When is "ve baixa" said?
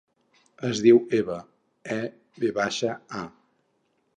2.45-2.99